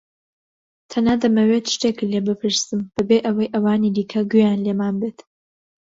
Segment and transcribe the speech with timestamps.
[0.91, 5.19] تەنها دەمەوێت شتێکت لێ بپرسم بەبێ ئەوەی ئەوانی دیکە گوێیان لێمان بێت.